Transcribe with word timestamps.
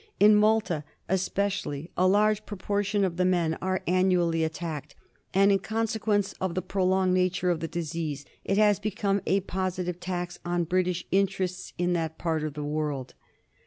In 0.19 0.33
Malta 0.35 0.83
especially 1.07 1.91
a 1.95 2.07
large 2.07 2.47
proportion 2.47 3.05
of 3.05 3.17
the 3.17 3.23
men 3.23 3.55
are 3.61 3.83
annually 3.85 4.39
MEDITERRANEAN 4.41 4.51
FEVER. 4.79 4.79
I7I 4.79 4.79
attacked, 4.79 4.95
and 5.35 5.51
in 5.51 5.59
consequence 5.59 6.33
of 6.41 6.55
the 6.55 6.63
prolonged 6.63 7.13
nature 7.13 7.51
of 7.51 7.59
the 7.59 7.67
disease 7.67 8.25
it 8.43 8.57
has 8.57 8.79
become 8.79 9.21
a 9.27 9.41
positive 9.41 9.99
tax 9.99 10.39
on 10.43 10.63
British 10.63 11.05
interests 11.11 11.73
in 11.77 11.93
that 11.93 12.17
part 12.17 12.43
of 12.43 12.55
the 12.55 12.63
world. 12.65 13.13